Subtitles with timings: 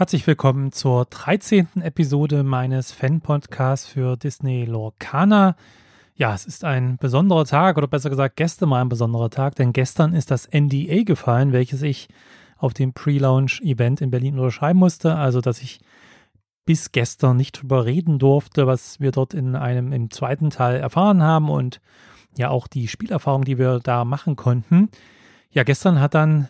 [0.00, 1.82] Herzlich willkommen zur 13.
[1.82, 5.56] Episode meines Fan-Podcasts für Disney Lorcana.
[6.14, 9.74] Ja, es ist ein besonderer Tag oder besser gesagt gestern mal ein besonderer Tag, denn
[9.74, 12.08] gestern ist das NDA gefallen, welches ich
[12.56, 15.16] auf dem Pre-Launch-Event in Berlin unterschreiben musste.
[15.16, 15.80] Also, dass ich
[16.64, 21.22] bis gestern nicht drüber reden durfte, was wir dort in einem im zweiten Teil erfahren
[21.22, 21.82] haben und
[22.38, 24.88] ja auch die Spielerfahrung, die wir da machen konnten.
[25.50, 26.48] Ja, gestern hat dann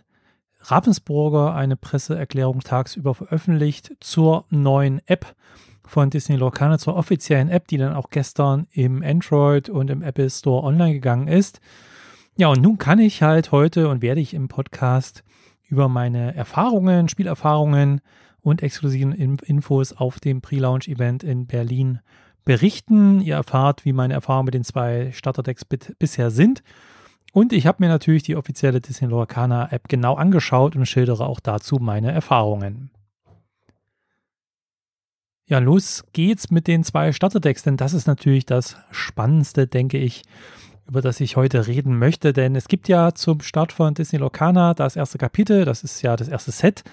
[0.62, 5.34] Ravensburger eine Presseerklärung tagsüber veröffentlicht zur neuen App
[5.84, 10.30] von Disney Lorcaner, zur offiziellen App, die dann auch gestern im Android und im Apple
[10.30, 11.60] Store online gegangen ist.
[12.36, 15.24] Ja, und nun kann ich halt heute und werde ich im Podcast
[15.68, 18.00] über meine Erfahrungen, Spielerfahrungen
[18.40, 22.00] und exklusiven Infos auf dem Pre-Launch-Event in Berlin
[22.44, 23.20] berichten.
[23.20, 26.62] Ihr erfahrt, wie meine Erfahrungen mit den zwei Starterdecks bisher sind
[27.32, 31.40] und ich habe mir natürlich die offizielle Disney Lorcaner App genau angeschaut und schildere auch
[31.40, 32.90] dazu meine Erfahrungen.
[35.46, 40.22] Ja, los geht's mit den zwei Starterdecks, denn das ist natürlich das Spannendste, denke ich,
[40.86, 42.32] über das ich heute reden möchte.
[42.32, 46.16] Denn es gibt ja zum Start von Disney Lorcaner das erste Kapitel, das ist ja
[46.16, 46.84] das erste Set,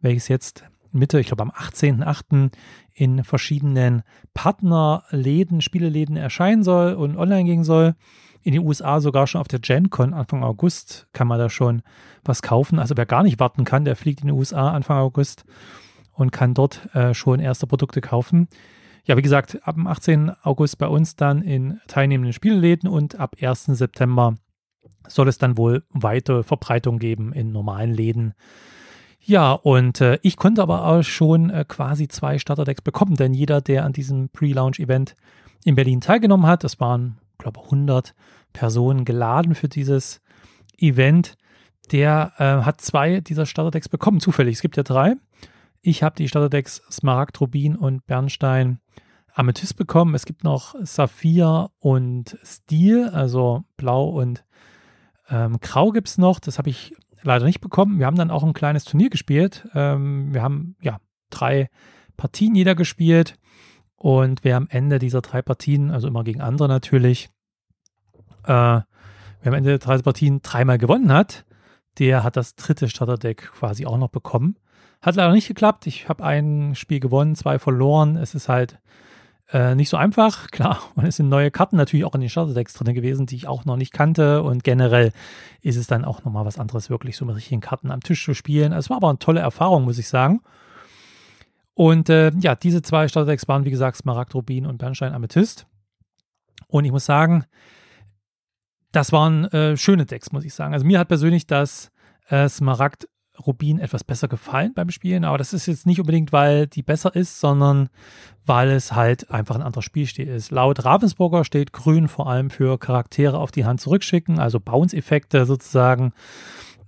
[0.00, 2.52] welches jetzt Mitte, ich glaube am 18.08.
[2.92, 7.96] in verschiedenen Partnerläden, Spieleläden erscheinen soll und online gehen soll
[8.44, 11.82] in den USA sogar schon auf der GenCon Anfang August kann man da schon
[12.24, 12.78] was kaufen.
[12.78, 15.44] Also wer gar nicht warten kann, der fliegt in die USA Anfang August
[16.12, 18.48] und kann dort äh, schon erste Produkte kaufen.
[19.06, 20.32] Ja, wie gesagt, ab dem 18.
[20.42, 23.64] August bei uns dann in teilnehmenden Spielläden und ab 1.
[23.64, 24.36] September
[25.08, 28.34] soll es dann wohl weitere Verbreitung geben in normalen Läden.
[29.20, 33.62] Ja, und äh, ich konnte aber auch schon äh, quasi zwei Starterdecks bekommen, denn jeder,
[33.62, 35.16] der an diesem Pre-Launch-Event
[35.64, 38.14] in Berlin teilgenommen hat, das waren glaube 100
[38.52, 40.20] Personen geladen für dieses
[40.76, 41.36] Event.
[41.92, 44.56] Der äh, hat zwei dieser Starterdecks bekommen, zufällig.
[44.56, 45.14] Es gibt ja drei.
[45.82, 48.80] Ich habe die Starterdecks Smaragd, Rubin und Bernstein
[49.34, 50.14] Amethyst bekommen.
[50.14, 54.44] Es gibt noch Saphir und Stil, also Blau und
[55.28, 56.40] ähm, Grau gibt es noch.
[56.40, 57.98] Das habe ich leider nicht bekommen.
[57.98, 59.68] Wir haben dann auch ein kleines Turnier gespielt.
[59.74, 60.98] Ähm, wir haben ja
[61.30, 61.68] drei
[62.16, 63.36] Partien jeder gespielt.
[63.96, 67.30] Und wer am Ende dieser drei Partien, also immer gegen andere natürlich,
[68.44, 68.82] äh,
[69.44, 71.44] wer am Ende der drei Partien dreimal gewonnen hat,
[71.98, 74.56] der hat das dritte Starterdeck quasi auch noch bekommen.
[75.00, 75.86] Hat leider nicht geklappt.
[75.86, 78.16] Ich habe ein Spiel gewonnen, zwei verloren.
[78.16, 78.78] Es ist halt
[79.52, 80.46] äh, nicht so einfach.
[80.50, 83.46] Klar, und es sind neue Karten natürlich auch in den Starterdecks drin gewesen, die ich
[83.46, 84.42] auch noch nicht kannte.
[84.42, 85.12] Und generell
[85.60, 88.34] ist es dann auch nochmal was anderes, wirklich so mit richtigen Karten am Tisch zu
[88.34, 88.72] spielen.
[88.72, 90.40] Also es war aber eine tolle Erfahrung, muss ich sagen.
[91.74, 95.66] Und äh, ja, diese zwei Starterdecks waren, wie gesagt, Smaragd, Rubin und Bernstein Amethyst.
[96.68, 97.44] Und ich muss sagen,
[98.94, 100.72] das waren äh, schöne Decks, muss ich sagen.
[100.72, 101.90] Also mir hat persönlich das
[102.28, 103.08] äh, Smaragd
[103.46, 107.14] Rubin etwas besser gefallen beim Spielen, aber das ist jetzt nicht unbedingt, weil die besser
[107.16, 107.88] ist, sondern
[108.46, 110.52] weil es halt einfach ein anderer Spielstil ist.
[110.52, 116.12] Laut Ravensburger steht Grün vor allem für Charaktere auf die Hand zurückschicken, also Bounce-Effekte sozusagen.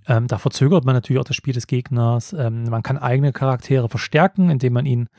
[0.07, 2.31] Ähm, da verzögert man natürlich auch das Spiel des Gegners.
[2.31, 5.09] Ähm, man kann eigene Charaktere verstärken, indem man ihnen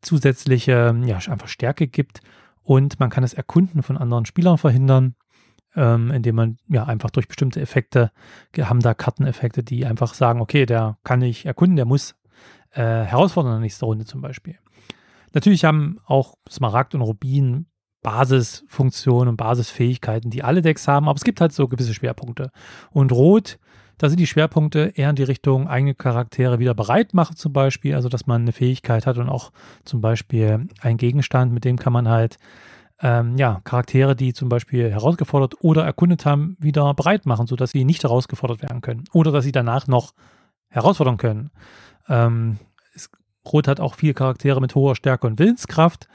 [0.00, 2.20] zusätzliche, ja, einfach Stärke gibt.
[2.62, 5.14] Und man kann das Erkunden von anderen Spielern verhindern,
[5.76, 8.10] ähm, indem man ja einfach durch bestimmte Effekte,
[8.58, 12.16] haben da Karteneffekte, die einfach sagen, okay, der kann nicht erkunden, der muss
[12.72, 14.58] äh, herausfordern in der nächsten Runde zum Beispiel.
[15.32, 17.66] Natürlich haben auch Smaragd und Rubin
[18.02, 22.52] Basisfunktionen und Basisfähigkeiten, die alle Decks haben, aber es gibt halt so gewisse Schwerpunkte.
[22.92, 23.58] Und Rot
[23.98, 27.94] da sind die Schwerpunkte eher in die Richtung eigene Charaktere wieder bereit machen, zum Beispiel.
[27.94, 29.52] Also, dass man eine Fähigkeit hat und auch
[29.84, 32.38] zum Beispiel einen Gegenstand, mit dem kann man halt
[33.00, 37.84] ähm, ja, Charaktere, die zum Beispiel herausgefordert oder erkundet haben, wieder bereit machen, sodass sie
[37.84, 39.04] nicht herausgefordert werden können.
[39.12, 40.14] Oder dass sie danach noch
[40.68, 41.50] herausfordern können.
[42.08, 42.58] Ähm,
[42.94, 43.10] es,
[43.52, 46.08] Rot hat auch viele Charaktere mit hoher Stärke und Willenskraft.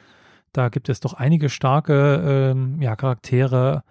[0.54, 3.84] Da gibt es doch einige starke ähm, ja, Charaktere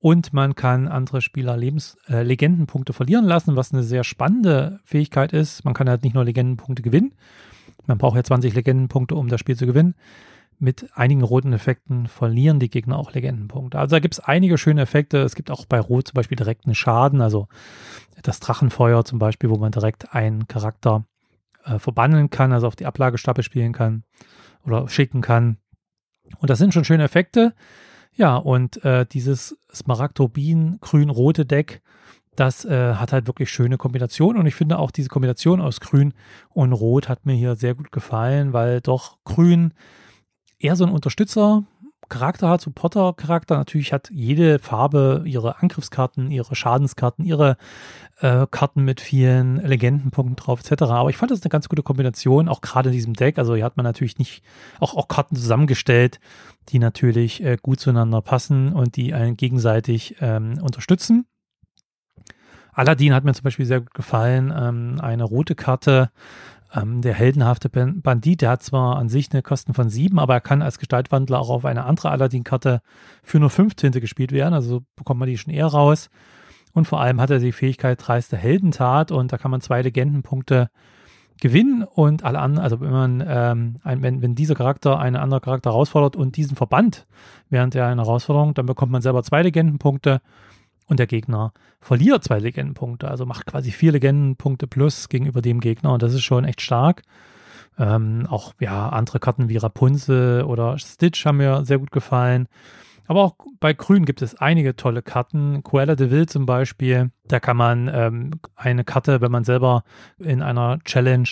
[0.00, 5.32] und man kann andere Spieler Lebens äh, Legendenpunkte verlieren lassen, was eine sehr spannende Fähigkeit
[5.32, 5.64] ist.
[5.64, 7.12] Man kann halt nicht nur Legendenpunkte gewinnen.
[7.86, 9.94] Man braucht ja 20 Legendenpunkte, um das Spiel zu gewinnen.
[10.60, 13.78] Mit einigen roten Effekten verlieren die Gegner auch Legendenpunkte.
[13.78, 15.18] Also da gibt es einige schöne Effekte.
[15.18, 17.46] Es gibt auch bei Rot zum Beispiel direkt einen Schaden, also
[18.22, 21.04] das Drachenfeuer zum Beispiel, wo man direkt einen Charakter
[21.64, 24.02] äh, verbannen kann, also auf die Ablagestapel spielen kann
[24.64, 25.58] oder schicken kann.
[26.38, 27.54] Und das sind schon schöne Effekte.
[28.14, 31.82] Ja, und äh, dieses Smaragd-Rubin, grün-rote Deck,
[32.34, 34.40] das äh, hat halt wirklich schöne Kombinationen.
[34.40, 36.14] Und ich finde auch diese Kombination aus Grün
[36.50, 39.72] und Rot hat mir hier sehr gut gefallen, weil doch Grün
[40.58, 41.64] eher so ein Unterstützer
[42.08, 43.56] Charakter hat, Supporter-Charakter.
[43.56, 47.56] Natürlich hat jede Farbe ihre Angriffskarten, ihre Schadenskarten, ihre
[48.20, 50.84] äh, Karten mit vielen Legendenpunkten drauf, etc.
[50.84, 53.38] Aber ich fand das eine ganz gute Kombination, auch gerade in diesem Deck.
[53.38, 54.42] Also hier hat man natürlich nicht
[54.80, 56.18] auch, auch Karten zusammengestellt,
[56.70, 61.26] die natürlich äh, gut zueinander passen und die einen gegenseitig ähm, unterstützen.
[62.72, 64.52] Aladdin hat mir zum Beispiel sehr gut gefallen.
[64.56, 66.10] Ähm, eine rote Karte,
[66.74, 70.40] ähm, der heldenhafte Bandit, der hat zwar an sich eine Kosten von sieben, aber er
[70.40, 72.82] kann als Gestaltwandler auch auf eine andere Aladdin-Karte
[73.22, 74.54] für nur fünf Tinte gespielt werden.
[74.54, 76.10] Also bekommt man die schon eher raus.
[76.74, 80.70] Und vor allem hat er die Fähigkeit dreiste Heldentat und da kann man zwei Legendenpunkte
[81.40, 85.40] gewinnen und alle anderen, also wenn man, ähm, ein, wenn, wenn dieser Charakter einen anderen
[85.40, 87.06] Charakter herausfordert und diesen Verband
[87.48, 90.20] während der eine Herausforderung, dann bekommt man selber zwei Legendenpunkte
[90.88, 95.92] und der Gegner verliert zwei Legendenpunkte, also macht quasi vier Legendenpunkte plus gegenüber dem Gegner
[95.92, 97.02] und das ist schon echt stark.
[97.78, 102.48] Ähm, auch ja, andere Karten wie Rapunzel oder Stitch haben mir sehr gut gefallen.
[103.06, 105.62] Aber auch bei Grün gibt es einige tolle Karten.
[105.62, 107.10] Cruella de Vil zum Beispiel.
[107.26, 109.84] Da kann man ähm, eine Karte, wenn man selber
[110.18, 111.28] in einer Challenge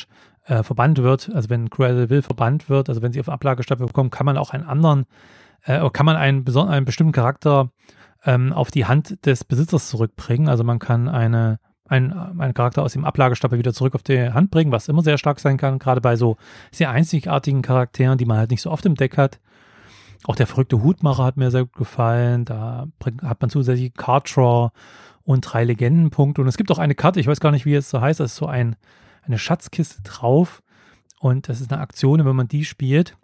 [0.46, 3.86] äh, verbannt wird, also wenn Cruella de Vil verbannt wird, also wenn sie auf Ablagestapel
[3.86, 5.04] bekommt, kann man auch einen anderen,
[5.64, 7.70] äh, kann man einen, einen bestimmten Charakter
[8.26, 10.48] ähm, auf die Hand des Besitzers zurückbringen.
[10.48, 14.50] Also man kann eine, ein, einen Charakter aus dem Ablagestapel wieder zurück auf die Hand
[14.50, 16.36] bringen, was immer sehr stark sein kann, gerade bei so
[16.72, 19.38] sehr einzigartigen Charakteren, die man halt nicht so oft im Deck hat.
[20.24, 22.44] Auch der verrückte Hutmacher hat mir sehr gut gefallen.
[22.44, 22.88] Da
[23.22, 24.70] hat man zusätzlich Card Draw
[25.22, 26.40] und drei Legendenpunkte.
[26.40, 28.32] Und es gibt auch eine Karte, ich weiß gar nicht, wie es so heißt, das
[28.32, 28.74] ist so ein,
[29.22, 30.62] eine Schatzkiste drauf.
[31.20, 33.16] Und das ist eine Aktion, wenn man die spielt,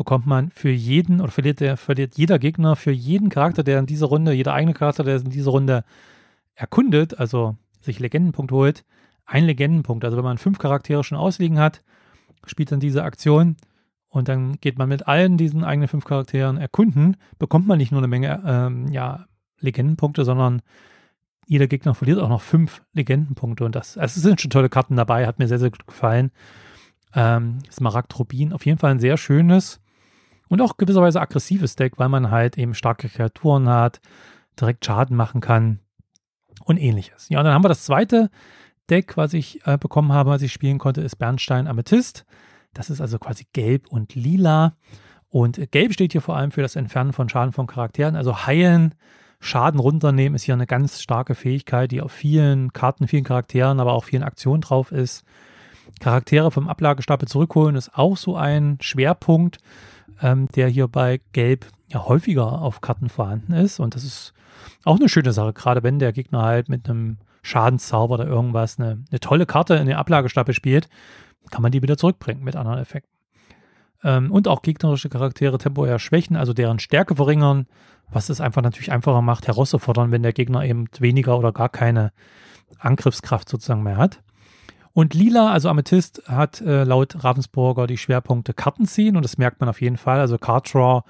[0.00, 3.84] bekommt man für jeden oder verliert, der, verliert jeder Gegner für jeden Charakter, der in
[3.84, 5.84] dieser Runde, jeder eigene Charakter, der in dieser Runde
[6.54, 8.86] erkundet, also sich Legendenpunkt holt,
[9.26, 10.02] einen Legendenpunkt.
[10.06, 11.82] Also wenn man fünf Charaktere schon ausliegen hat,
[12.46, 13.58] spielt dann diese Aktion
[14.08, 18.00] und dann geht man mit allen diesen eigenen fünf Charakteren erkunden, bekommt man nicht nur
[18.00, 19.26] eine Menge ähm, ja,
[19.58, 20.62] Legendenpunkte, sondern
[21.44, 23.66] jeder Gegner verliert auch noch fünf Legendenpunkte.
[23.66, 26.30] Und das, also es sind schon tolle Karten dabei, hat mir sehr, sehr gut gefallen.
[27.14, 29.82] Ähm, Smaragd Rubin, auf jeden Fall ein sehr schönes,
[30.50, 34.00] und auch gewisserweise aggressives Deck, weil man halt eben starke Kreaturen hat,
[34.60, 35.78] direkt Schaden machen kann
[36.64, 37.28] und ähnliches.
[37.30, 38.30] Ja, und dann haben wir das zweite
[38.90, 42.26] Deck, was ich äh, bekommen habe, was ich spielen konnte, ist Bernstein Amethyst.
[42.74, 44.74] Das ist also quasi gelb und lila.
[45.28, 48.16] Und gelb steht hier vor allem für das Entfernen von Schaden von Charakteren.
[48.16, 48.96] Also heilen,
[49.38, 53.92] Schaden runternehmen ist hier eine ganz starke Fähigkeit, die auf vielen Karten, vielen Charakteren, aber
[53.92, 55.24] auch vielen Aktionen drauf ist.
[56.00, 59.58] Charaktere vom Ablagestapel zurückholen ist auch so ein Schwerpunkt
[60.22, 63.80] ähm, der hier bei Gelb ja häufiger auf Karten vorhanden ist.
[63.80, 64.32] Und das ist
[64.84, 69.02] auch eine schöne Sache, gerade wenn der Gegner halt mit einem Schadenszauber oder irgendwas eine,
[69.10, 70.88] eine tolle Karte in der Ablagestapel spielt,
[71.50, 73.10] kann man die wieder zurückbringen mit anderen Effekten.
[74.02, 77.66] Ähm, und auch gegnerische Charaktere temporär schwächen, also deren Stärke verringern,
[78.10, 82.12] was es einfach natürlich einfacher macht, herauszufordern, wenn der Gegner eben weniger oder gar keine
[82.78, 84.22] Angriffskraft sozusagen mehr hat.
[85.00, 89.58] Und Lila, also Amethyst, hat äh, laut Ravensburger die Schwerpunkte Karten ziehen und das merkt
[89.58, 90.20] man auf jeden Fall.
[90.20, 91.04] Also Card Draw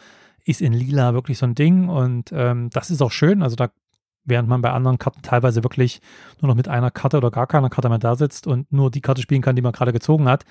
[0.44, 3.42] ist in Lila wirklich so ein Ding und ähm, das ist auch schön.
[3.42, 3.70] Also da,
[4.22, 6.00] während man bei anderen Karten teilweise wirklich
[6.40, 9.00] nur noch mit einer Karte oder gar keiner Karte mehr da sitzt und nur die
[9.00, 10.44] Karte spielen kann, die man gerade gezogen hat,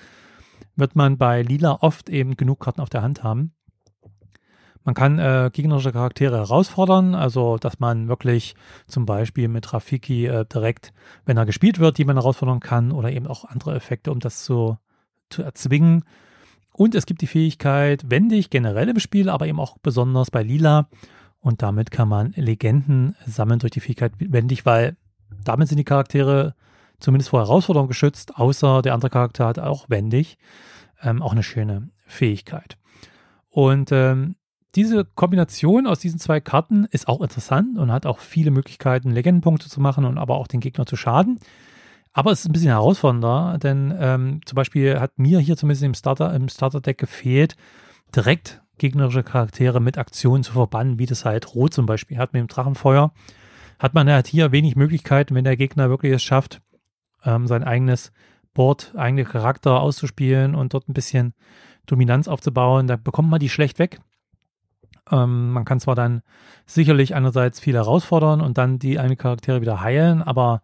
[0.76, 3.54] wird man bei Lila oft eben genug Karten auf der Hand haben.
[4.84, 8.54] Man kann äh, gegnerische Charaktere herausfordern, also dass man wirklich
[8.86, 10.92] zum Beispiel mit Rafiki äh, direkt,
[11.26, 14.42] wenn er gespielt wird, die man herausfordern kann oder eben auch andere Effekte, um das
[14.42, 14.78] zu,
[15.28, 16.04] zu erzwingen.
[16.72, 20.88] Und es gibt die Fähigkeit, wendig generell im Spiel, aber eben auch besonders bei Lila.
[21.40, 24.96] Und damit kann man Legenden sammeln durch die Fähigkeit wendig, weil
[25.44, 26.54] damit sind die Charaktere
[26.98, 30.38] zumindest vor Herausforderungen geschützt, außer der andere Charakter hat auch wendig.
[31.02, 32.76] Ähm, auch eine schöne Fähigkeit.
[33.48, 34.36] Und ähm,
[34.74, 39.68] diese Kombination aus diesen zwei Karten ist auch interessant und hat auch viele Möglichkeiten, Legendenpunkte
[39.68, 41.38] zu machen und aber auch den Gegner zu schaden.
[42.12, 45.94] Aber es ist ein bisschen herausfordernder, denn ähm, zum Beispiel hat mir hier zumindest im
[45.94, 47.56] Starter, im Starter-Deck gefehlt,
[48.14, 52.40] direkt gegnerische Charaktere mit Aktionen zu verbannen, wie das halt Rot zum Beispiel hat mit
[52.40, 53.12] dem Drachenfeuer.
[53.78, 56.60] Hat man halt hier wenig Möglichkeiten, wenn der Gegner wirklich es schafft,
[57.24, 58.12] ähm, sein eigenes
[58.54, 61.34] Board, eigene Charakter auszuspielen und dort ein bisschen
[61.86, 62.86] Dominanz aufzubauen.
[62.86, 64.00] Da bekommt man die schlecht weg.
[65.10, 66.22] Ähm, man kann zwar dann
[66.66, 70.62] sicherlich einerseits viel herausfordern und dann die eigenen Charaktere wieder heilen, aber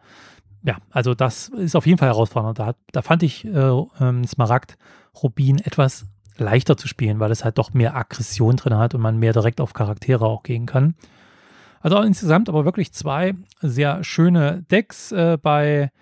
[0.62, 2.58] ja, also das ist auf jeden Fall herausfordernd.
[2.58, 4.76] Da, da fand ich äh, ähm, Smaragd
[5.22, 6.06] Rubin etwas
[6.38, 9.60] leichter zu spielen, weil es halt doch mehr Aggression drin hat und man mehr direkt
[9.60, 10.94] auf Charaktere auch gehen kann.
[11.80, 15.92] Also insgesamt aber wirklich zwei sehr schöne Decks äh, bei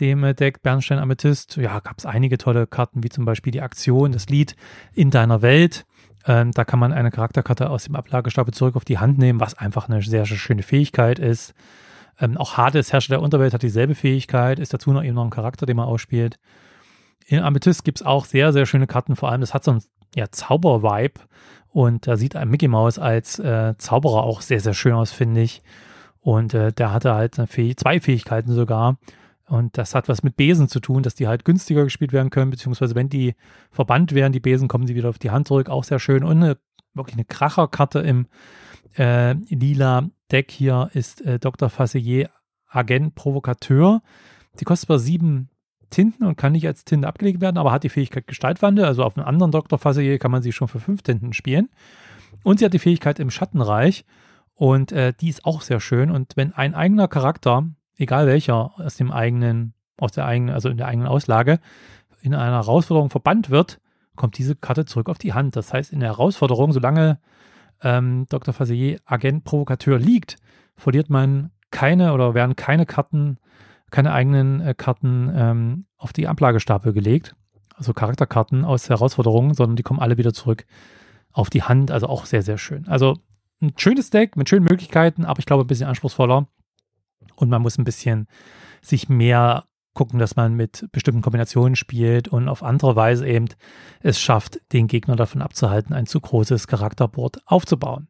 [0.00, 1.56] dem Deck Bernstein Amethyst.
[1.56, 4.56] Ja, gab es einige tolle Karten, wie zum Beispiel die Aktion, das Lied
[4.92, 5.86] in deiner Welt
[6.26, 9.56] Ähm, da kann man eine Charakterkarte aus dem Ablagestapel zurück auf die Hand nehmen, was
[9.56, 11.54] einfach eine sehr, sehr schöne Fähigkeit ist.
[12.20, 15.30] Ähm, auch Hades, Herrscher der Unterwelt, hat dieselbe Fähigkeit, ist dazu noch eben noch ein
[15.30, 16.38] Charakter, den man ausspielt.
[17.26, 19.82] In Amethyst gibt es auch sehr, sehr schöne Karten, vor allem das hat so ein
[20.14, 21.20] ja, Zauber-Vibe
[21.68, 25.40] und da sieht ein Mickey Mouse als äh, Zauberer auch sehr, sehr schön aus, finde
[25.40, 25.62] ich.
[26.20, 28.98] Und äh, der hatte halt Fäh zwei Fähigkeiten sogar.
[29.50, 32.52] Und das hat was mit Besen zu tun, dass die halt günstiger gespielt werden können,
[32.52, 33.34] beziehungsweise wenn die
[33.72, 35.68] verbannt werden, die Besen, kommen sie wieder auf die Hand zurück.
[35.68, 36.22] Auch sehr schön.
[36.22, 36.56] Und eine,
[36.94, 38.28] wirklich eine Kracherkarte im
[38.96, 41.68] äh, lila Deck hier ist äh, Dr.
[41.68, 42.30] Fassier
[42.68, 44.02] Agent Provokateur.
[44.60, 45.50] Die kostet zwar sieben
[45.90, 48.84] Tinten und kann nicht als Tinte abgelegt werden, aber hat die Fähigkeit Gestaltwandel.
[48.84, 49.80] Also auf einem anderen Dr.
[49.80, 51.70] Fassier kann man sie schon für fünf Tinten spielen.
[52.44, 54.04] Und sie hat die Fähigkeit im Schattenreich.
[54.54, 56.12] Und äh, die ist auch sehr schön.
[56.12, 57.66] Und wenn ein eigener Charakter
[58.00, 61.60] egal welcher, aus dem eigenen, aus der eigenen, also in der eigenen Auslage,
[62.22, 63.80] in einer Herausforderung verbannt wird,
[64.16, 65.56] kommt diese Karte zurück auf die Hand.
[65.56, 67.18] Das heißt, in der Herausforderung, solange
[67.82, 68.52] ähm, Dr.
[68.52, 70.36] Fassier Agent Provokateur liegt,
[70.76, 73.38] verliert man keine oder werden keine Karten,
[73.90, 77.36] keine eigenen äh, Karten ähm, auf die Ablagestapel gelegt,
[77.74, 80.66] also Charakterkarten aus der Herausforderung, sondern die kommen alle wieder zurück
[81.32, 81.90] auf die Hand.
[81.90, 82.88] Also auch sehr, sehr schön.
[82.88, 83.16] Also
[83.62, 86.48] ein schönes Deck mit schönen Möglichkeiten, aber ich glaube ein bisschen anspruchsvoller.
[87.40, 88.26] Und man muss ein bisschen
[88.82, 93.46] sich mehr gucken, dass man mit bestimmten Kombinationen spielt und auf andere Weise eben
[94.00, 98.08] es schafft, den Gegner davon abzuhalten, ein zu großes Charakterboard aufzubauen.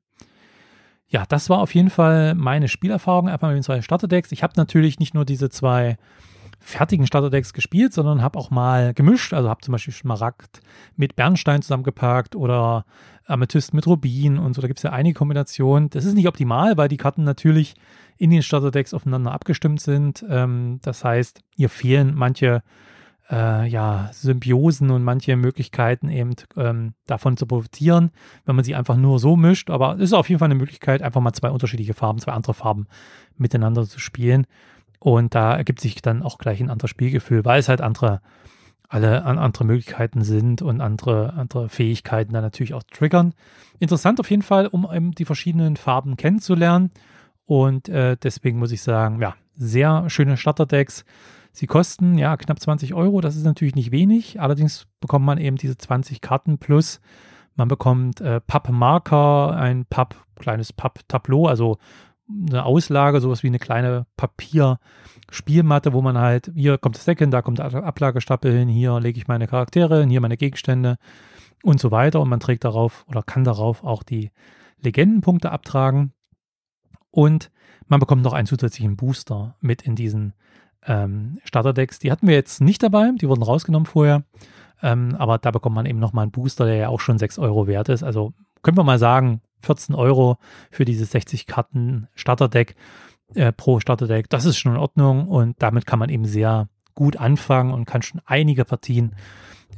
[1.07, 4.31] Ja, das war auf jeden Fall meine Spielerfahrung einfach mit den zwei Starterdecks.
[4.33, 5.97] Ich habe natürlich nicht nur diese zwei
[6.61, 9.33] fertigen Starterdecks gespielt, sondern habe auch mal gemischt.
[9.33, 10.61] Also habe zum Beispiel Schmaragd
[10.97, 12.85] mit Bernstein zusammengepackt oder
[13.31, 14.61] Amethyst mit Rubin und so.
[14.61, 15.91] Da gibt es ja einige Kombinationen.
[15.91, 17.75] Das ist nicht optimal, weil die Karten natürlich
[18.19, 20.25] in den Starterdecks aufeinander abgestimmt sind.
[20.29, 22.63] Ähm, das heißt, hier fehlen manche
[23.31, 28.11] äh, ja, Symbiosen und manche Möglichkeiten eben ähm, davon zu profitieren,
[28.45, 29.71] wenn man sie einfach nur so mischt.
[29.71, 32.55] Aber es ist auf jeden Fall eine Möglichkeit, einfach mal zwei unterschiedliche Farben, zwei andere
[32.55, 32.87] Farben
[33.37, 34.47] miteinander zu spielen.
[34.99, 38.21] Und da ergibt sich dann auch gleich ein anderes Spielgefühl, weil es halt andere,
[38.91, 43.35] alle andere Möglichkeiten sind und andere, andere Fähigkeiten dann natürlich auch triggern.
[43.79, 46.91] Interessant auf jeden Fall, um eben die verschiedenen Farben kennenzulernen
[47.47, 51.05] und äh, deswegen muss ich sagen, ja, sehr schöne Starterdecks.
[51.53, 54.41] Sie kosten ja knapp 20 Euro, das ist natürlich nicht wenig.
[54.41, 57.01] Allerdings bekommt man eben diese 20 Karten plus
[57.61, 61.77] man bekommt äh, Pappmarker, ein Papp, kleines Papptableau, also
[62.49, 67.31] eine Auslage, sowas wie eine kleine Papierspielmatte, wo man halt, hier kommt das Deck hin,
[67.31, 70.99] da kommt der Ablagestapel hin, hier lege ich meine Charaktere hin, hier meine Gegenstände
[71.63, 72.21] und so weiter.
[72.21, 74.31] Und man trägt darauf oder kann darauf auch die
[74.81, 76.13] Legendenpunkte abtragen.
[77.11, 77.51] Und
[77.89, 80.33] man bekommt noch einen zusätzlichen Booster mit in diesen
[80.87, 81.99] ähm, Starterdecks.
[81.99, 84.25] Die hatten wir jetzt nicht dabei, die wurden rausgenommen vorher.
[84.83, 87.67] Ähm, aber da bekommt man eben nochmal einen Booster, der ja auch schon 6 Euro
[87.67, 88.03] wert ist.
[88.03, 88.33] Also
[88.63, 90.39] können wir mal sagen, 14 Euro
[90.71, 92.77] für dieses 60 Karten Starterdeck
[93.35, 94.29] äh, pro Starterdeck.
[94.29, 98.03] Das ist schon in Ordnung und damit kann man eben sehr gut anfangen und kann
[98.03, 99.15] schon einige Partien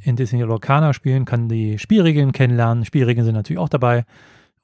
[0.01, 2.85] in Disney Lorcana spielen, kann die Spielregeln kennenlernen.
[2.85, 4.05] Spielregeln sind natürlich auch dabei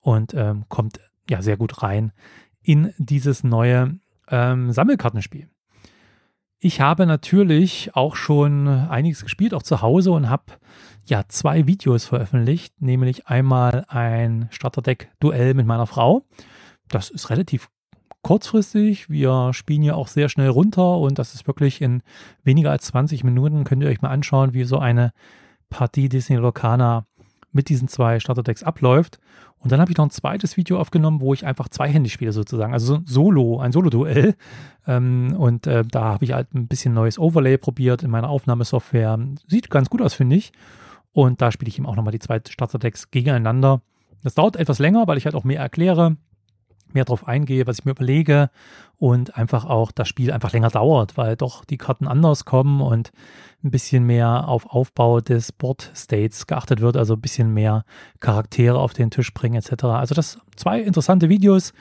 [0.01, 0.99] und ähm, kommt
[1.29, 2.11] ja sehr gut rein
[2.61, 3.99] in dieses neue
[4.29, 5.49] ähm, Sammelkartenspiel.
[6.61, 10.43] Ich habe natürlich auch schon einiges gespielt, auch zu Hause und habe
[11.05, 16.25] ja zwei Videos veröffentlicht, nämlich einmal ein Starterdeck-Duell mit meiner Frau.
[16.89, 17.69] Das ist relativ
[18.23, 19.09] kurzfristig.
[19.09, 22.03] Wir spielen ja auch sehr schnell runter und das ist wirklich in
[22.43, 23.63] weniger als 20 Minuten.
[23.63, 25.13] Könnt ihr euch mal anschauen, wie so eine
[25.69, 27.05] Partie Disney Locana
[27.51, 29.19] mit diesen zwei Starterdecks abläuft.
[29.59, 32.73] Und dann habe ich noch ein zweites Video aufgenommen, wo ich einfach zweihändig spiele sozusagen,
[32.73, 34.35] also Solo, ein Solo-Duell.
[34.87, 39.19] Ähm, und äh, da habe ich halt ein bisschen neues Overlay probiert in meiner Aufnahmesoftware.
[39.47, 40.51] Sieht ganz gut aus, finde ich.
[41.11, 43.81] Und da spiele ich eben auch nochmal die zwei Starterdecks gegeneinander.
[44.23, 46.17] Das dauert etwas länger, weil ich halt auch mehr erkläre,
[46.93, 48.49] mehr drauf eingehe, was ich mir überlege
[48.97, 53.11] und einfach auch das Spiel einfach länger dauert, weil doch die Karten anders kommen und
[53.63, 57.83] ein bisschen mehr auf Aufbau des Board States geachtet wird, also ein bisschen mehr
[58.19, 59.85] Charaktere auf den Tisch bringen etc.
[59.85, 61.73] Also das zwei interessante Videos,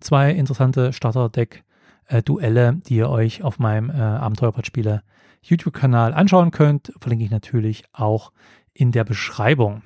[0.00, 5.02] zwei interessante Starterdeck-Duelle, die ihr euch auf meinem äh, Abenteuerpodspiele
[5.42, 6.92] YouTube-Kanal anschauen könnt.
[6.98, 8.32] Verlinke ich natürlich auch
[8.72, 9.82] in der Beschreibung.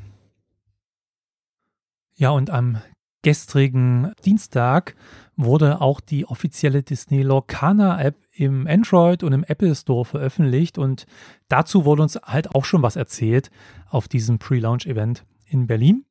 [2.14, 2.80] Ja, und am
[3.22, 4.94] gestrigen Dienstag
[5.36, 11.06] wurde auch die offizielle Disney Lorcana App im Android und im Apple Store veröffentlicht und
[11.48, 13.50] dazu wurde uns halt auch schon was erzählt
[13.88, 16.04] auf diesem Pre-Launch-Event in Berlin.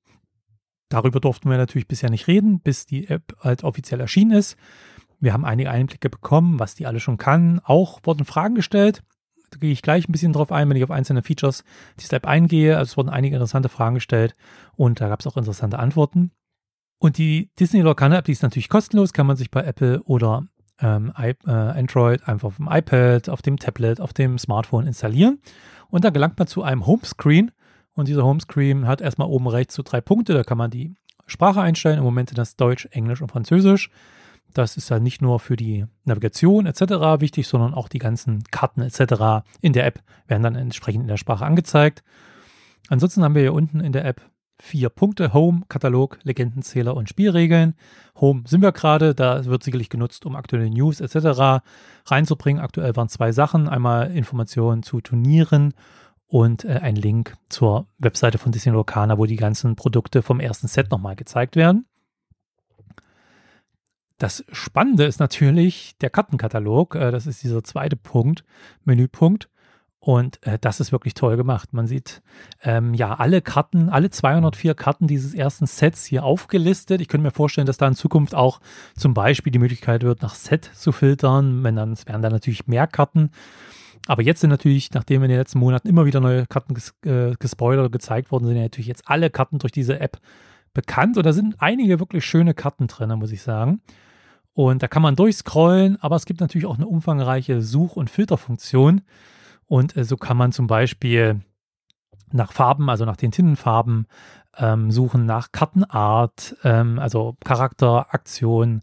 [0.89, 4.57] Darüber durften wir natürlich bisher nicht reden, bis die App halt offiziell erschienen ist.
[5.19, 7.61] Wir haben einige Einblicke bekommen, was die alle schon kann.
[7.63, 9.03] Auch wurden Fragen gestellt.
[9.51, 11.63] Da gehe ich gleich ein bisschen drauf ein, wenn ich auf einzelne Features
[11.99, 12.77] dieser App eingehe.
[12.77, 14.35] Also es wurden einige interessante Fragen gestellt
[14.75, 16.31] und da gab es auch interessante Antworten.
[16.99, 20.45] Und die Disney Lorcaner App, die ist natürlich kostenlos, kann man sich bei Apple oder
[20.81, 25.39] ähm, I, äh, Android einfach auf dem iPad, auf dem Tablet, auf dem Smartphone installieren.
[25.89, 27.51] Und da gelangt man zu einem Homescreen.
[27.93, 30.33] Und dieser Homescreen hat erstmal oben rechts so drei Punkte.
[30.33, 30.93] Da kann man die
[31.25, 31.97] Sprache einstellen.
[31.97, 33.89] Im Moment sind das Deutsch, Englisch und Französisch.
[34.53, 36.81] Das ist ja nicht nur für die Navigation etc.
[37.21, 39.45] wichtig, sondern auch die ganzen Karten etc.
[39.61, 42.03] in der App werden dann entsprechend in der Sprache angezeigt.
[42.87, 44.21] Ansonsten haben wir hier unten in der App
[44.59, 47.75] vier Punkte: Home, Katalog, Legendenzähler und Spielregeln.
[48.19, 51.63] Home sind wir gerade, da wird sicherlich genutzt, um aktuelle News etc.
[52.05, 52.61] reinzubringen.
[52.61, 55.73] Aktuell waren zwei Sachen: einmal Informationen zu Turnieren
[56.27, 60.67] und äh, ein Link zur Webseite von Disney Locana, wo die ganzen Produkte vom ersten
[60.67, 61.85] Set nochmal gezeigt werden.
[64.19, 66.95] Das Spannende ist natürlich der Kartenkatalog.
[66.95, 68.43] Äh, das ist dieser zweite Punkt,
[68.85, 69.49] Menüpunkt.
[69.99, 71.73] Und äh, das ist wirklich toll gemacht.
[71.73, 72.21] Man sieht
[72.63, 77.01] ähm, ja alle Karten, alle 204 Karten dieses ersten Sets hier aufgelistet.
[77.01, 78.61] Ich könnte mir vorstellen, dass da in Zukunft auch
[78.95, 81.63] zum Beispiel die Möglichkeit wird, nach Set zu filtern.
[81.63, 83.31] Wenn dann, es wären dann natürlich mehr Karten.
[84.07, 87.33] Aber jetzt sind natürlich, nachdem in den letzten Monaten immer wieder neue Karten ges äh,
[87.37, 90.17] gespoilert oder gezeigt worden sind, ja natürlich jetzt alle Karten durch diese App
[90.73, 91.17] bekannt.
[91.17, 93.81] Und da sind einige wirklich schöne Karten drin, muss ich sagen.
[94.53, 99.01] Und da kann man durchscrollen, aber es gibt natürlich auch eine umfangreiche Such- und Filterfunktion.
[99.69, 101.41] Und äh, so kann man zum Beispiel
[102.31, 104.07] nach Farben, also nach den Tintenfarben,
[104.57, 108.81] ähm, suchen nach Kartenart, ähm, also Charakter, Aktion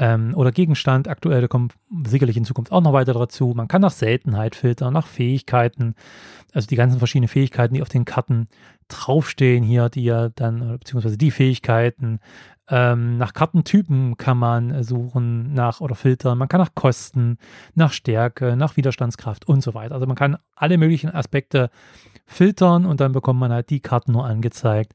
[0.00, 1.06] ähm, oder Gegenstand.
[1.06, 1.68] Aktuell kommen
[2.04, 3.52] sicherlich in Zukunft auch noch weiter dazu.
[3.54, 5.94] Man kann nach Seltenheit filtern, nach Fähigkeiten,
[6.52, 8.48] also die ganzen verschiedenen Fähigkeiten, die auf den Karten
[8.88, 12.18] draufstehen hier, die ja dann, beziehungsweise die Fähigkeiten,
[12.68, 16.38] ähm, nach Kartentypen kann man suchen, nach oder filtern.
[16.38, 17.36] Man kann nach Kosten,
[17.74, 19.94] nach Stärke, nach Widerstandskraft und so weiter.
[19.94, 21.70] Also man kann alle möglichen Aspekte
[22.26, 24.94] filtern und dann bekommt man halt die Karten nur angezeigt,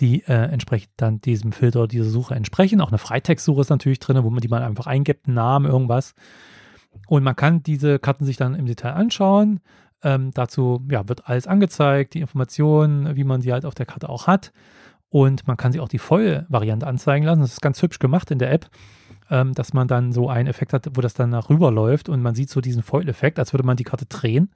[0.00, 2.80] die äh, entsprechend dann diesem Filter oder dieser Suche entsprechen.
[2.80, 6.14] Auch eine Freitextsuche ist natürlich drin, wo man die man einfach eingibt, einen Namen, irgendwas.
[7.06, 9.60] Und man kann diese Karten sich dann im Detail anschauen.
[10.02, 14.08] Ähm, dazu ja, wird alles angezeigt, die Informationen, wie man sie halt auf der Karte
[14.08, 14.52] auch hat.
[15.10, 17.40] Und man kann sich auch die Vollvariante anzeigen lassen.
[17.40, 18.68] Das ist ganz hübsch gemacht in der App,
[19.30, 22.22] ähm, dass man dann so einen Effekt hat, wo das dann nach rüber läuft und
[22.22, 24.50] man sieht so diesen Foil-Effekt, als würde man die Karte drehen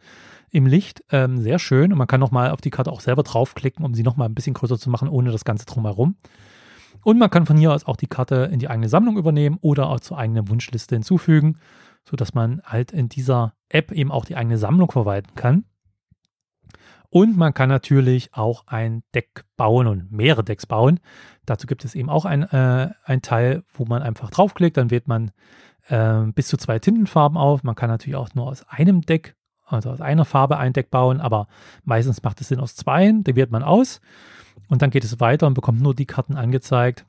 [0.52, 1.02] im Licht.
[1.10, 1.90] Ähm, sehr schön.
[1.90, 4.54] Und man kann nochmal auf die Karte auch selber draufklicken, um sie nochmal ein bisschen
[4.54, 6.16] größer zu machen, ohne das Ganze drumherum.
[7.02, 9.88] Und man kann von hier aus auch die Karte in die eigene Sammlung übernehmen oder
[9.88, 11.58] auch zur eigenen Wunschliste hinzufügen,
[12.04, 15.64] sodass man halt in dieser App eben auch die eigene Sammlung verwalten kann.
[17.08, 21.00] Und man kann natürlich auch ein Deck bauen und mehrere Decks bauen.
[21.44, 25.08] Dazu gibt es eben auch ein, äh, ein Teil, wo man einfach draufklickt, dann wählt
[25.08, 25.30] man
[25.88, 27.64] äh, bis zu zwei Tintenfarben auf.
[27.64, 29.34] Man kann natürlich auch nur aus einem Deck,
[29.74, 31.46] also aus einer Farbe ein Deck bauen, aber
[31.84, 33.24] meistens macht es Sinn aus zweien.
[33.24, 34.00] Die wählt man aus
[34.68, 37.06] und dann geht es weiter und bekommt nur die Karten angezeigt,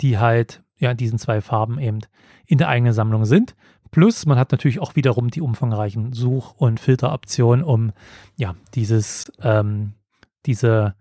[0.00, 2.00] die halt ja in diesen zwei Farben eben
[2.46, 3.54] in der eigenen Sammlung sind.
[3.90, 7.92] Plus, man hat natürlich auch wiederum die umfangreichen Such- und Filteroptionen, um
[8.36, 9.92] ja dieses, ähm,
[10.46, 10.94] diese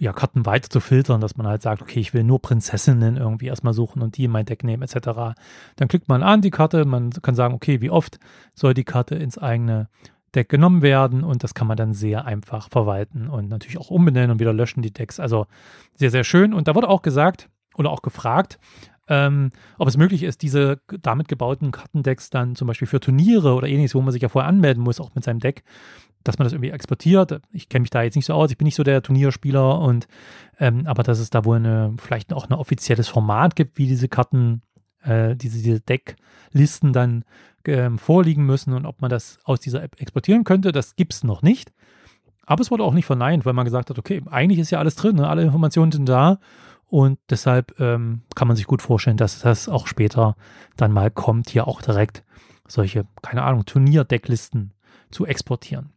[0.00, 3.46] ja, Karten weiter zu filtern, dass man halt sagt, okay, ich will nur Prinzessinnen irgendwie
[3.46, 5.36] erstmal suchen und die in mein Deck nehmen, etc.
[5.76, 8.18] Dann klickt man an die Karte, man kann sagen, okay, wie oft
[8.52, 9.88] soll die Karte ins eigene
[10.34, 14.30] Deck genommen werden und das kann man dann sehr einfach verwalten und natürlich auch umbenennen
[14.30, 15.20] und wieder löschen die Decks.
[15.20, 15.46] Also
[15.94, 16.54] sehr, sehr schön.
[16.54, 18.58] Und da wurde auch gesagt oder auch gefragt,
[19.08, 23.68] ähm, ob es möglich ist, diese damit gebauten Kartendecks dann zum Beispiel für Turniere oder
[23.68, 25.64] ähnliches, wo man sich ja vorher anmelden muss, auch mit seinem Deck,
[26.22, 27.40] dass man das irgendwie exportiert.
[27.50, 30.06] Ich kenne mich da jetzt nicht so aus, ich bin nicht so der Turnierspieler und
[30.58, 34.08] ähm, aber dass es da wohl eine, vielleicht auch ein offizielles Format gibt, wie diese
[34.08, 34.62] Karten,
[35.02, 37.24] äh, diese, diese Decklisten dann
[37.68, 41.24] ähm, vorliegen müssen und ob man das aus dieser App exportieren könnte, das gibt es
[41.24, 41.72] noch nicht.
[42.44, 44.96] Aber es wurde auch nicht verneint, weil man gesagt hat, okay, eigentlich ist ja alles
[44.96, 45.28] drin, ne?
[45.28, 46.38] alle Informationen sind da
[46.86, 50.36] und deshalb ähm, kann man sich gut vorstellen, dass das auch später
[50.76, 52.24] dann mal kommt, hier auch direkt
[52.68, 54.74] solche, keine Ahnung, Turnierdecklisten
[55.10, 55.92] zu exportieren.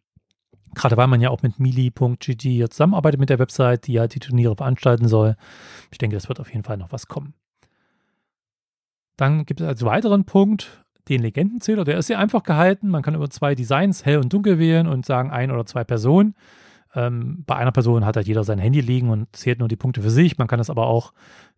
[0.73, 4.55] Gerade weil man ja auch mit Mili.gg zusammenarbeitet mit der Website, die ja die Turniere
[4.55, 5.35] veranstalten soll.
[5.91, 7.33] Ich denke, das wird auf jeden Fall noch was kommen.
[9.17, 11.83] Dann gibt es als weiteren Punkt den Legendenzähler.
[11.83, 12.89] Der ist sehr einfach gehalten.
[12.89, 16.35] Man kann über zwei Designs, hell und dunkel wählen und sagen ein oder zwei Personen.
[16.95, 20.01] Ähm, bei einer Person hat halt jeder sein Handy liegen und zählt nur die Punkte
[20.01, 20.37] für sich.
[20.37, 21.13] Man kann das aber auch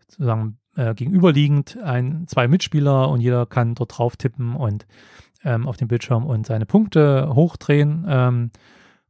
[0.07, 4.85] sozusagen äh, gegenüberliegend ein, zwei Mitspieler und jeder kann dort drauf tippen und
[5.43, 8.05] ähm, auf dem Bildschirm und seine Punkte hochdrehen.
[8.07, 8.51] Ähm,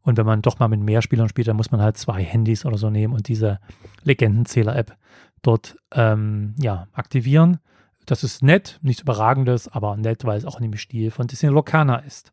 [0.02, 2.66] und wenn man doch mal mit mehr Spielern spielt, dann muss man halt zwei Handys
[2.66, 3.60] oder so nehmen und diese
[4.04, 4.96] Legendenzähler-App
[5.42, 7.60] dort ähm, ja, aktivieren.
[8.08, 11.50] Das ist nett, nichts Überragendes, aber nett, weil es auch in dem Stil von Disney
[11.50, 12.32] Locana ist.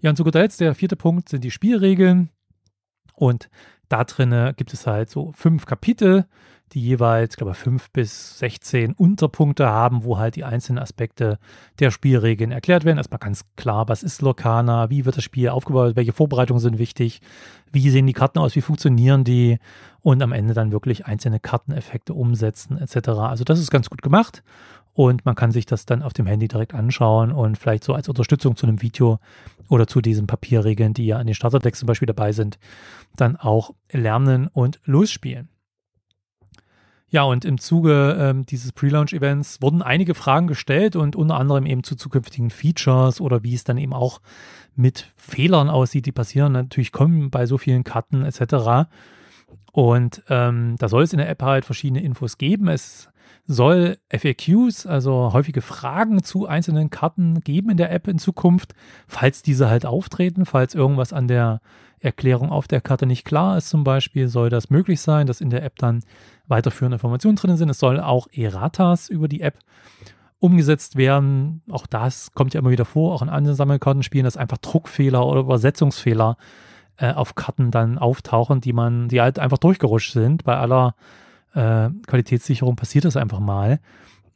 [0.00, 2.30] Ja, und zu guter Letzt, der vierte Punkt sind die Spielregeln.
[3.14, 3.50] Und
[3.90, 6.24] da drin gibt es halt so fünf Kapitel,
[6.72, 11.38] die jeweils, glaube ich, fünf bis 16 Unterpunkte haben, wo halt die einzelnen Aspekte
[11.78, 12.96] der Spielregeln erklärt werden.
[12.96, 17.20] Erstmal ganz klar, was ist Lokana, wie wird das Spiel aufgebaut, welche Vorbereitungen sind wichtig,
[17.70, 19.58] wie sehen die Karten aus, wie funktionieren die
[20.00, 23.08] und am Ende dann wirklich einzelne Karteneffekte umsetzen etc.
[23.10, 24.42] Also das ist ganz gut gemacht
[24.96, 28.08] und man kann sich das dann auf dem Handy direkt anschauen und vielleicht so als
[28.08, 29.18] Unterstützung zu einem Video
[29.68, 32.58] oder zu diesen Papierregeln, die ja an den Starterdecks zum Beispiel dabei sind,
[33.14, 35.50] dann auch lernen und losspielen.
[37.08, 41.84] Ja, und im Zuge ähm, dieses Pre-Launch-Events wurden einige Fragen gestellt und unter anderem eben
[41.84, 44.22] zu zukünftigen Features oder wie es dann eben auch
[44.76, 48.88] mit Fehlern aussieht, die passieren natürlich kommen bei so vielen Karten etc.
[49.72, 52.68] Und ähm, da soll es in der App halt verschiedene Infos geben.
[52.68, 53.10] Es
[53.46, 58.74] soll FAQs, also häufige Fragen zu einzelnen Karten geben in der App in Zukunft,
[59.06, 61.60] falls diese halt auftreten, falls irgendwas an der
[62.00, 65.50] Erklärung auf der Karte nicht klar ist zum Beispiel, soll das möglich sein, dass in
[65.50, 66.02] der App dann
[66.46, 67.68] weiterführende Informationen drin sind.
[67.68, 69.58] Es soll auch Erratas über die App
[70.38, 71.62] umgesetzt werden.
[71.70, 75.40] Auch das kommt ja immer wieder vor, auch in anderen Sammelkartenspielen, dass einfach Druckfehler oder
[75.40, 76.36] Übersetzungsfehler
[76.98, 80.44] äh, auf Karten dann auftauchen, die man, die halt einfach durchgerutscht sind.
[80.44, 80.94] Bei aller
[81.56, 83.80] äh, Qualitätssicherung passiert das einfach mal.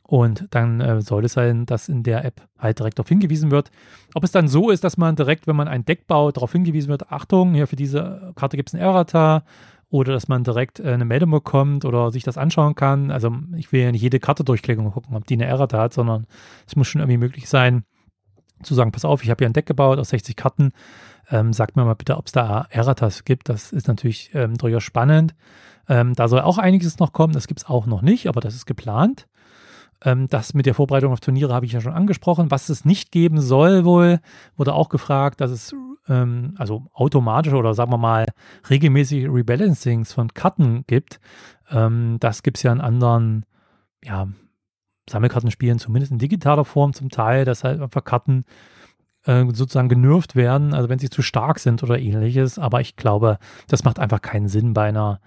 [0.02, 3.70] Und dann äh, soll es sein, dass in der App halt direkt darauf hingewiesen wird.
[4.14, 6.88] Ob es dann so ist, dass man direkt, wenn man ein Deck baut, darauf hingewiesen
[6.88, 9.44] wird, Achtung, hier für diese Karte gibt es ein Errata
[9.88, 13.12] oder dass man direkt äh, eine Meldung bekommt oder sich das anschauen kann.
[13.12, 15.92] Also ich will ja nicht jede Karte durchklicken und gucken, ob die eine Errata hat,
[15.92, 16.26] sondern
[16.66, 17.84] es muss schon irgendwie möglich sein,
[18.62, 20.72] zu sagen, pass auf, ich habe hier ein Deck gebaut aus 60 Karten,
[21.30, 23.48] ähm, sagt mir mal bitte, ob es da Erratas gibt.
[23.48, 25.34] Das ist natürlich ähm, durchaus spannend.
[25.88, 28.54] Ähm, da soll auch einiges noch kommen, das gibt es auch noch nicht, aber das
[28.54, 29.26] ist geplant.
[30.04, 32.50] Ähm, das mit der Vorbereitung auf Turniere habe ich ja schon angesprochen.
[32.50, 34.20] Was es nicht geben soll, wohl,
[34.56, 35.74] wurde auch gefragt, dass es
[36.08, 38.26] ähm, also automatisch oder sagen wir mal
[38.68, 41.20] regelmäßig Rebalancings von Karten gibt.
[41.70, 43.44] Ähm, das gibt es ja in anderen,
[44.04, 44.28] ja,
[45.08, 48.44] Sammelkartenspielen, zumindest in digitaler Form zum Teil, dass halt einfach Karten
[49.24, 52.58] äh, sozusagen genervt werden, also wenn sie zu stark sind oder ähnliches.
[52.58, 55.20] Aber ich glaube, das macht einfach keinen Sinn bei einer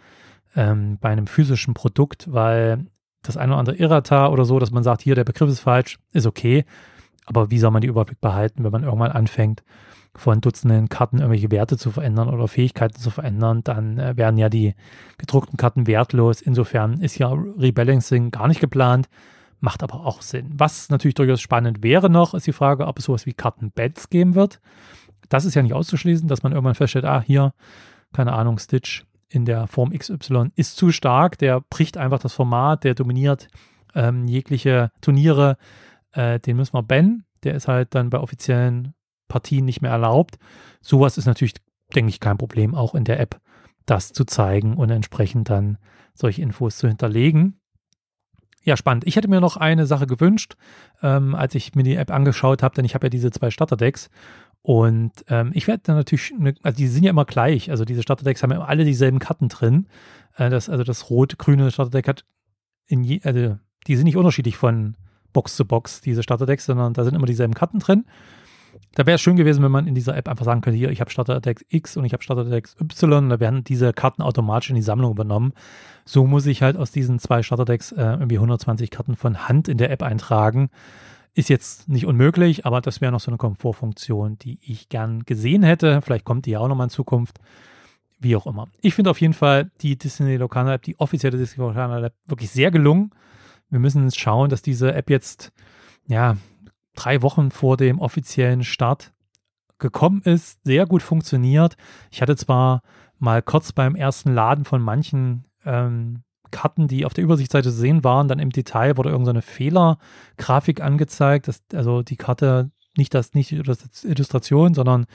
[0.56, 2.86] ähm, bei einem physischen Produkt, weil
[3.23, 5.99] das eine oder andere Irrata oder so, dass man sagt, hier, der Begriff ist falsch,
[6.12, 6.65] ist okay.
[7.25, 9.63] Aber wie soll man die Überblick behalten, wenn man irgendwann anfängt,
[10.15, 14.49] von Dutzenden Karten irgendwelche Werte zu verändern oder Fähigkeiten zu verändern, dann äh, werden ja
[14.49, 14.75] die
[15.17, 16.41] gedruckten Karten wertlos.
[16.41, 19.10] Insofern ist ja Rebalancing gar nicht geplant,
[19.63, 20.52] macht aber auch Sinn.
[20.54, 24.36] Was natürlich durchaus spannend wäre noch, ist die Frage, ob es sowas wie Kartenbeds geben
[24.36, 24.60] wird.
[25.30, 27.54] Das ist ja nicht auszuschließen, dass man irgendwann feststellt, ah, hier,
[28.12, 32.84] keine Ahnung, Stitch in der Form XY ist zu stark, der bricht einfach das Format,
[32.84, 33.47] der dominiert
[33.95, 35.56] ähm, jegliche Turniere,
[36.12, 37.26] äh, den müssen wir bannen.
[37.43, 38.93] Der ist halt dann bei offiziellen
[39.30, 40.39] Partien nicht mehr erlaubt.
[40.82, 41.54] Sowas ist natürlich,
[41.95, 43.39] denke ich, kein Problem, auch in der App
[43.86, 45.78] das zu zeigen und entsprechend dann
[46.13, 47.62] solche Infos zu hinterlegen.
[48.63, 49.06] Ja, spannend.
[49.06, 50.56] Ich hätte mir noch eine Sache gewünscht,
[51.02, 54.10] ähm, als ich mir die App angeschaut habe, denn ich habe ja diese zwei Starterdecks
[54.62, 58.02] und ähm, ich werde dann natürlich, ne, also die sind ja immer gleich, also diese
[58.02, 59.88] Starterdecks haben ja alle dieselben Karten drin.
[60.38, 62.26] Äh, das, also das rot-grüne Starterdeck hat
[62.88, 64.95] in je, also die sind nicht unterschiedlich von
[65.34, 68.06] Box zu Box, diese Starterdecks, sondern da sind immer dieselben Karten drin.
[68.96, 71.02] Da wäre es schön gewesen, wenn man in dieser App einfach sagen könnte, hier, ich
[71.02, 74.82] habe Starterdeck X und ich habe Starterdeck Y, da werden diese Karten automatisch in die
[74.82, 75.54] Sammlung übernommen.
[76.06, 79.78] So muss ich halt aus diesen zwei Starterdecks äh, irgendwie 120 Karten von Hand in
[79.78, 80.69] der App eintragen.
[81.34, 85.63] Ist jetzt nicht unmöglich, aber das wäre noch so eine Komfortfunktion, die ich gern gesehen
[85.63, 86.02] hätte.
[86.04, 87.39] Vielleicht kommt die ja auch nochmal in Zukunft.
[88.19, 88.69] Wie auch immer.
[88.82, 92.52] Ich finde auf jeden Fall die Disney Locana App, die offizielle Disney Locana App, wirklich
[92.52, 93.12] sehr gelungen.
[93.69, 95.52] Wir müssen schauen, dass diese App jetzt,
[96.08, 96.38] ja,
[96.95, 99.13] drei Wochen vor dem offiziellen Start
[99.79, 101.75] gekommen ist, sehr gut funktioniert.
[102.12, 102.82] Ich hatte zwar
[103.19, 108.03] mal kurz beim ersten Laden von manchen ähm, Karten, die auf der Übersichtsseite zu sehen
[108.03, 113.67] waren, dann im Detail wurde irgendeine Fehlergrafik angezeigt, dass also die Karte nicht das, nicht
[113.67, 115.06] das Illustration, sondern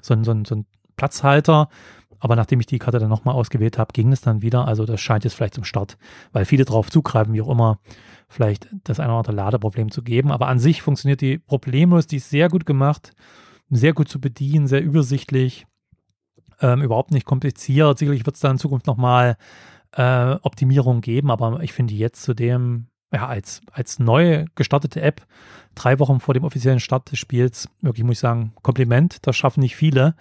[0.00, 0.66] so ein, so ein, so ein
[0.96, 1.68] Platzhalter.
[2.20, 4.66] Aber nachdem ich die Karte dann nochmal ausgewählt habe, ging es dann wieder.
[4.66, 5.96] Also das scheint jetzt vielleicht zum Start,
[6.32, 7.78] weil viele darauf zugreifen, wie auch immer,
[8.28, 10.32] vielleicht das eine oder andere Ladeproblem zu geben.
[10.32, 13.12] Aber an sich funktioniert die problemlos, die ist sehr gut gemacht,
[13.70, 15.66] sehr gut zu bedienen, sehr übersichtlich,
[16.60, 17.98] ähm, überhaupt nicht kompliziert.
[17.98, 19.36] Sicherlich wird es da in Zukunft nochmal
[19.92, 25.26] äh, Optimierungen geben, aber ich finde jetzt zu dem, ja, als, als neu gestartete App,
[25.74, 29.60] drei Wochen vor dem offiziellen Start des Spiels, wirklich muss ich sagen, Kompliment, das schaffen
[29.60, 30.14] nicht viele.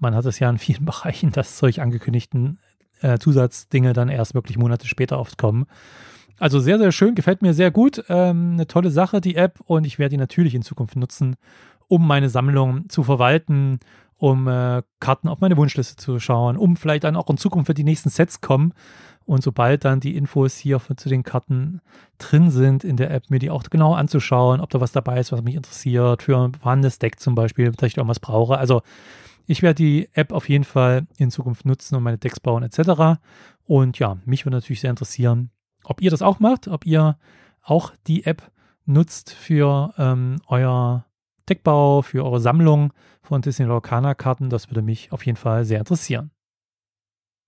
[0.00, 2.58] Man hat es ja in vielen Bereichen, dass solch angekündigten
[3.00, 5.66] äh, Zusatzdinge dann erst wirklich Monate später oft kommen.
[6.38, 8.02] Also sehr, sehr schön, gefällt mir sehr gut.
[8.08, 11.36] Ähm, eine tolle Sache, die App, und ich werde die natürlich in Zukunft nutzen
[11.90, 13.80] um meine Sammlung zu verwalten,
[14.16, 17.74] um äh, Karten auf meine Wunschliste zu schauen, um vielleicht dann auch in Zukunft für
[17.74, 18.72] die nächsten Sets kommen.
[19.26, 21.80] Und sobald dann die Infos hier zu den Karten
[22.18, 25.32] drin sind in der App, mir die auch genau anzuschauen, ob da was dabei ist,
[25.32, 28.56] was mich interessiert, für ein vorhandenes Deck zum Beispiel, da irgendwas brauche.
[28.56, 28.82] Also
[29.50, 33.20] ich werde die App auf jeden Fall in Zukunft nutzen und meine Decks bauen etc.
[33.64, 35.50] Und ja, mich würde natürlich sehr interessieren,
[35.82, 37.18] ob ihr das auch macht, ob ihr
[37.60, 38.48] auch die App
[38.84, 41.04] nutzt für ähm, euer
[41.48, 44.50] Deckbau, für eure Sammlung von Disney Lorcaner Karten.
[44.50, 46.30] Das würde mich auf jeden Fall sehr interessieren.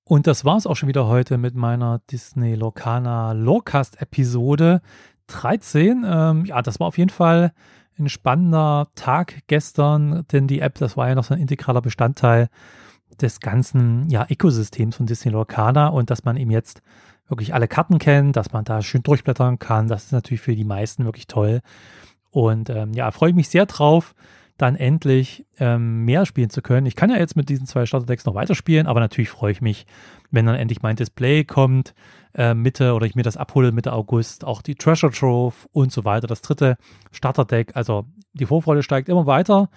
[0.04, 4.82] Und das war es auch schon wieder heute mit meiner Disney Lorcaner Lorecast Episode
[5.28, 6.04] 13.
[6.04, 7.52] Ähm, ja, das war auf jeden Fall
[7.98, 12.48] ein spannender Tag gestern, denn die App, das war ja noch so ein integraler Bestandteil
[13.20, 16.82] des ganzen ja, Ökosystems von Disney Lorcaner und dass man eben jetzt
[17.28, 20.64] wirklich alle Karten kennt, dass man da schön durchblättern kann, das ist natürlich für die
[20.64, 21.60] meisten wirklich toll.
[22.30, 24.14] Und ähm, ja, freue ich mich sehr drauf,
[24.62, 26.86] dann endlich ähm, mehr spielen zu können.
[26.86, 29.86] Ich kann ja jetzt mit diesen zwei Starterdecks noch weiterspielen, aber natürlich freue ich mich,
[30.30, 31.94] wenn dann endlich mein Display kommt,
[32.34, 36.04] äh, Mitte oder ich mir das abhole Mitte August, auch die Treasure Trove und so
[36.04, 36.76] weiter, das dritte
[37.10, 37.72] Starterdeck.
[37.74, 39.68] Also die Vorfreude steigt immer weiter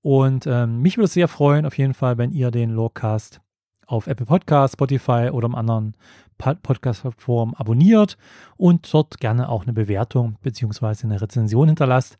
[0.00, 3.40] und ähm, mich würde es sehr freuen, auf jeden Fall, wenn ihr den Logcast
[3.88, 5.96] auf Apple Podcast, Spotify oder einem anderen
[6.38, 8.16] Podcast-Plattform abonniert
[8.56, 11.04] und dort gerne auch eine Bewertung bzw.
[11.04, 12.16] eine Rezension hinterlasst,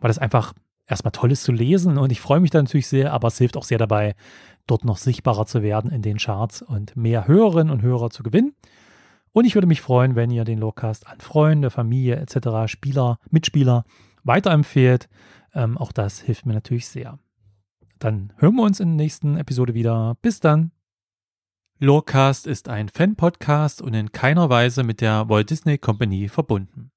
[0.00, 0.52] weil das einfach
[0.86, 3.56] erstmal toll ist zu lesen und ich freue mich da natürlich sehr, aber es hilft
[3.56, 4.14] auch sehr dabei,
[4.66, 8.54] dort noch sichtbarer zu werden in den Charts und mehr Hörerinnen und Hörer zu gewinnen.
[9.32, 13.84] Und ich würde mich freuen, wenn ihr den Logcast an Freunde, Familie etc., Spieler, Mitspieler
[14.24, 15.08] weiterempfehlt.
[15.54, 17.18] Ähm, auch das hilft mir natürlich sehr.
[17.98, 20.16] Dann hören wir uns in der nächsten Episode wieder.
[20.20, 20.72] Bis dann.
[21.78, 26.91] Lorecast ist ein Fan-Podcast und in keiner Weise mit der Walt Disney Company verbunden.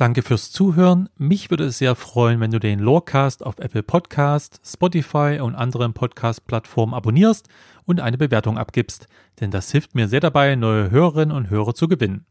[0.00, 1.10] Danke fürs Zuhören.
[1.18, 5.92] Mich würde es sehr freuen, wenn du den Lorecast auf Apple Podcast, Spotify und anderen
[5.92, 7.50] Podcast-Plattformen abonnierst
[7.84, 9.08] und eine Bewertung abgibst,
[9.40, 12.24] denn das hilft mir sehr dabei, neue Hörerinnen und Hörer zu gewinnen.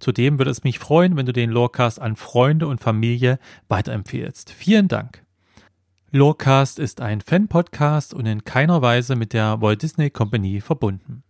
[0.00, 4.50] Zudem würde es mich freuen, wenn du den Lorecast an Freunde und Familie weiterempfehlst.
[4.50, 5.22] Vielen Dank.
[6.10, 11.22] Lorecast ist ein Fan-Podcast und in keiner Weise mit der Walt Disney Company verbunden.